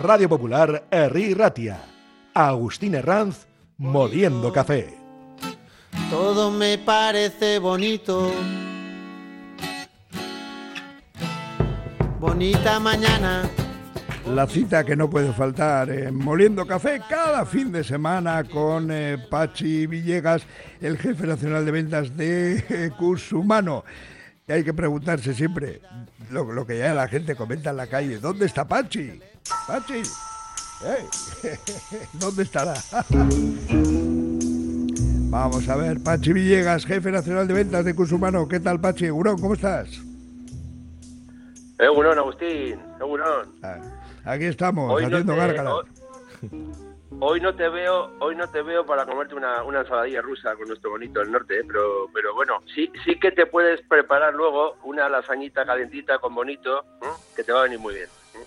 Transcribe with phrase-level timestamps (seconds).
[0.00, 1.78] Radio Popular, Herri Ratia.
[2.32, 4.94] Agustín Herranz, Moliendo Café.
[6.08, 8.32] Todo me parece bonito.
[12.18, 13.42] Bonita mañana.
[14.26, 19.18] La cita que no puede faltar en Moliendo Café cada fin de semana con eh,
[19.28, 20.44] Pachi Villegas,
[20.80, 23.84] el jefe nacional de ventas de eh, Cusumano.
[23.84, 24.19] Y
[24.52, 25.80] hay que preguntarse siempre
[26.30, 29.20] lo, lo que ya la gente comenta en la calle, ¿dónde está Pachi?
[29.66, 30.02] Pachi.
[32.14, 32.74] ¿dónde estará?
[35.30, 38.48] Vamos a ver, Pachi Villegas, jefe nacional de ventas de Cusumano.
[38.48, 39.08] ¿Qué tal, Pachi?
[39.10, 39.88] Gurón, ¿cómo estás?
[41.78, 43.54] Egunon, Agustín, Egunon.
[43.62, 43.78] Ah,
[44.24, 45.74] Aquí estamos, Hoy no, haciendo te, gárgaras.
[47.20, 50.68] hoy, no te veo, hoy no te veo para comerte una, una ensaladilla rusa con
[50.68, 51.64] nuestro bonito del norte, ¿eh?
[51.66, 56.80] pero, pero bueno, sí, sí que te puedes preparar luego una lasañita calentita con bonito,
[57.02, 57.06] ¿eh?
[57.36, 58.06] que te va a venir muy bien.
[58.06, 58.44] ¿eh?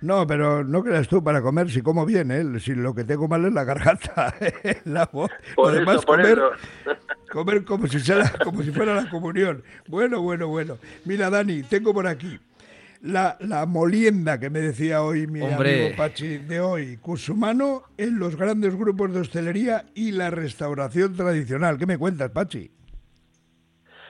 [0.00, 2.58] No, pero no creas tú para comer si como bien, ¿eh?
[2.60, 4.34] Si lo que tengo mal es la garganta,
[4.84, 5.30] la voz.
[5.54, 6.96] Por Además, eso, por comer, eso.
[7.32, 9.62] comer como si, sea- como si fuera la comunión.
[9.86, 10.76] Bueno, bueno, bueno.
[11.04, 12.38] Mira, Dani, tengo por aquí
[13.02, 15.82] la, la molienda que me decía hoy mi Hombre.
[15.86, 16.96] amigo Pachi de hoy.
[16.98, 21.78] Cusumano en los grandes grupos de hostelería y la restauración tradicional.
[21.78, 22.70] ¿Qué me cuentas, Pachi?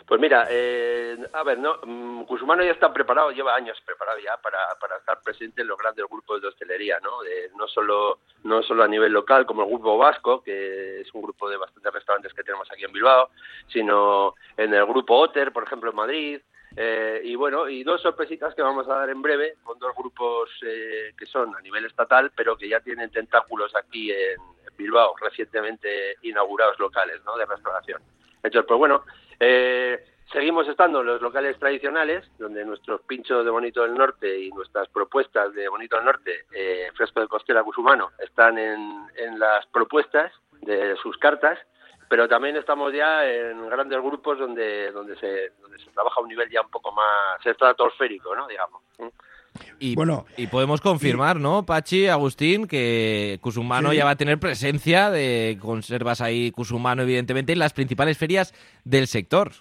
[0.07, 4.37] Pues mira, eh, a ver, no, mm, Cusumano ya está preparado, lleva años preparado ya
[4.43, 7.23] para, para estar presente en los grandes grupos de hostelería, ¿no?
[7.23, 11.23] De- no solo no solo a nivel local como el Grupo Vasco, que es un
[11.23, 13.31] grupo de bastantes restaurantes que tenemos aquí en Bilbao,
[13.73, 16.41] sino en el Grupo Otter, por ejemplo, en Madrid.
[16.77, 20.49] Eh, y bueno, y dos sorpresitas que vamos a dar en breve con dos grupos
[20.63, 24.41] eh, que son a nivel estatal, pero que ya tienen tentáculos aquí en,
[24.75, 27.37] Bilbao, recientemente inaugurados locales, ¿no?
[27.37, 28.01] De restauración.
[28.43, 29.05] Entonces, pues bueno,
[29.39, 34.51] eh, seguimos estando en los locales tradicionales, donde nuestros pinchos de Bonito del Norte y
[34.51, 40.33] nuestras propuestas de Bonito del Norte, eh, Fresco de Costera Cusumano, están en las propuestas
[40.63, 41.59] de sus cartas,
[42.13, 46.29] pero también estamos ya en grandes grupos donde donde se, donde se trabaja a un
[46.29, 48.47] nivel ya un poco más estratosférico, ¿no?
[48.47, 48.83] Digamos.
[49.79, 53.97] Y, Bueno, y podemos confirmar, ¿no, Pachi, Agustín, que Cusumano Sí.
[53.97, 58.53] ya va a tener presencia de conservas ahí Cusumano, evidentemente, en las principales ferias
[58.85, 59.53] del sector.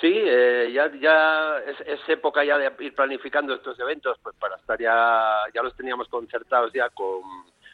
[0.00, 4.56] Sí, eh, ya, ya es, es época ya de ir planificando estos eventos, pues para
[4.56, 7.20] estar ya, ya los teníamos concertados ya con,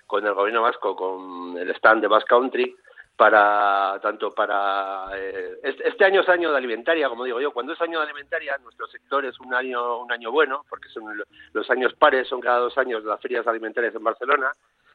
[0.08, 2.74] con el gobierno vasco, con el stand de Basque Country,
[3.16, 7.72] para tanto para eh, este, este año es año de alimentaria, como digo yo, cuando
[7.74, 11.24] es año de alimentaria nuestro sector es un año un año bueno, porque son lo-
[11.52, 14.52] los años pares, son cada dos años las ferias alimentarias en Barcelona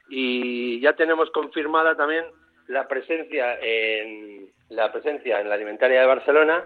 [0.08, 2.24] y ya tenemos confirmada también
[2.68, 6.64] la presencia en la presencia en la alimentaria de Barcelona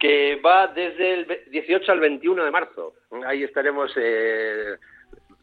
[0.00, 2.94] que va desde el ve- 18 al 21 de marzo.
[3.24, 4.76] Ahí estaremos eh,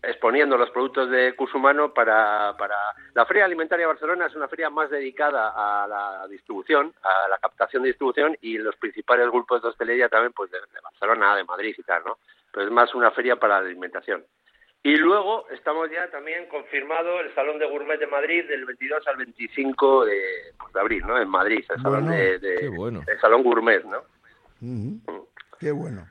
[0.04, 2.76] exponiendo los productos de Cusumano para, para...
[3.14, 7.38] La Feria Alimentaria de Barcelona es una feria más dedicada a la distribución, a la
[7.38, 11.46] captación de distribución y los principales grupos de hostelería también pues de, de Barcelona, de
[11.46, 12.18] Madrid y tal, ¿no?
[12.52, 14.26] Pero es más una feria para la alimentación.
[14.86, 19.16] Y luego estamos ya también confirmado el Salón de Gourmet de Madrid del 22 al
[19.16, 20.22] 25 de,
[20.60, 21.18] pues, de abril, ¿no?
[21.18, 23.02] En Madrid, el Salón, Bueno, de, de- qué bueno.
[23.08, 24.00] el Salón Gourmet, ¿no?
[24.62, 25.30] Ujú.
[25.58, 26.06] Qué bueno.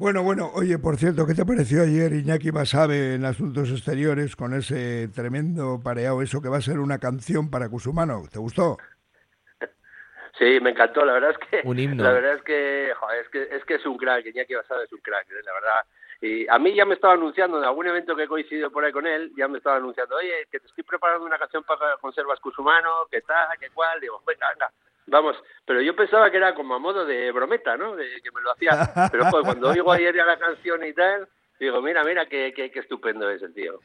[0.00, 4.54] Bueno, bueno, oye, por cierto, ¿qué te pareció ayer Iñaki Basabe en Asuntos Exteriores con
[4.54, 8.22] ese tremendo pareado, eso que va a ser una canción para Cusumano?
[8.32, 8.78] ¿Te gustó?
[10.38, 12.02] Sí, me encantó, la verdad es que Un himno.
[12.02, 14.92] la verdad es que, joder, es que es que es un crack, Iñaki Basada es
[14.94, 15.84] un crack, eh, la verdad.
[16.22, 18.92] Y a mí ya me estaba anunciando en algún evento que he coincidido por ahí
[18.92, 22.40] con él, ya me estaba anunciando, oye, que te estoy preparando una canción para conservas
[22.40, 24.72] Cusumano, que tal, que cual, digo, venga, venga,
[25.10, 27.96] vamos, pero yo pensaba que era como a modo de brometa, ¿no?
[27.96, 31.28] De que me lo hacía, pero joder, cuando oigo ayer ya la canción y tal,
[31.58, 33.80] digo, mira, mira, qué, qué, qué estupendo es el tío.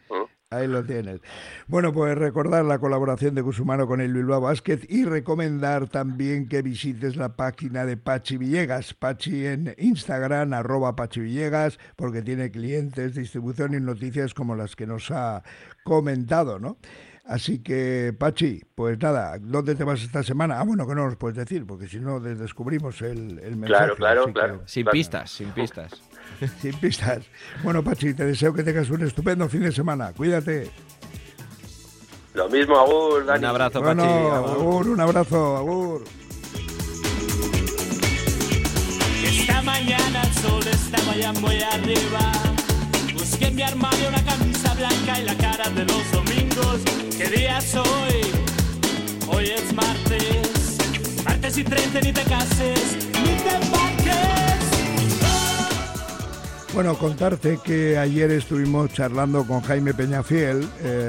[0.49, 1.19] Ahí lo tienes.
[1.67, 6.61] Bueno, pues recordar la colaboración de Cusumano con el Bilbao Basket y recomendar también que
[6.61, 13.15] visites la página de Pachi Villegas, Pachi en Instagram, arroba Pachi Villegas, porque tiene clientes,
[13.15, 15.43] distribución y noticias como las que nos ha
[15.83, 16.77] comentado, ¿no?
[17.27, 20.59] Así que, Pachi, pues nada, ¿dónde te vas esta semana?
[20.59, 23.95] Ah, bueno, que no nos puedes decir, porque si no des- descubrimos el, el mensaje.
[23.95, 24.61] Claro, claro, así que- claro.
[24.67, 24.93] Sin Claro.
[24.93, 25.91] pistas, sin pistas.
[26.61, 27.23] sin pistas.
[27.63, 30.13] Bueno, Pachi, te deseo que tengas un estupendo fin de semana.
[30.13, 30.69] Cuídate.
[32.35, 33.39] Lo mismo, Agur, Dani.
[33.39, 34.13] Un abrazo, Bueno, Pachi.
[34.13, 34.49] agur.
[34.59, 36.03] agur, un abrazo, agur.
[39.23, 42.31] Esta mañana el sol estaba ya muy arriba.
[43.45, 46.81] Busqué en mi armario una camisa blanca y la cara de los domingos.
[47.15, 48.21] ¿Qué día es hoy?
[49.27, 50.77] Hoy es martes.
[51.23, 54.15] Martes y 30 ni te cases, ni te embarques.
[56.73, 61.03] Bueno, contarte que ayer estuvimos charlando con Jaime Peñafiel, eh,